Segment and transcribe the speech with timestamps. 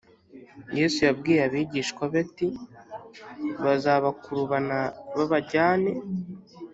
[0.77, 2.47] Yesu yabwiye abigishwa be ati
[3.63, 4.77] bazabakurubana
[5.15, 5.91] babajyane